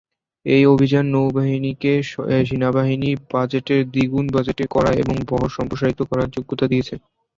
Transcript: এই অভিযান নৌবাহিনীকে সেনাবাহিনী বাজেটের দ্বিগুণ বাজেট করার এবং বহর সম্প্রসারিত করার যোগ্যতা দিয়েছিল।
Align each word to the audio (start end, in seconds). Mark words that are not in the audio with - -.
এই 0.45 0.63
অভিযান 0.67 1.05
নৌবাহিনীকে 1.09 1.91
সেনাবাহিনী 2.45 3.09
বাজেটের 3.31 3.81
দ্বিগুণ 3.93 4.25
বাজেট 4.35 4.59
করার 4.67 4.95
এবং 5.03 5.15
বহর 5.29 5.49
সম্প্রসারিত 5.57 5.99
করার 6.09 6.27
যোগ্যতা 6.35 6.65
দিয়েছিল। 6.71 6.99